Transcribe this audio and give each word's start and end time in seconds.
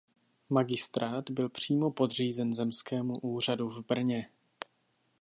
Magistrát 0.49 1.29
byl 1.29 1.49
přímo 1.49 1.91
podřízen 1.91 2.53
zemskému 2.53 3.13
úřadu 3.21 3.67
v 3.69 3.85
Brně. 3.85 4.29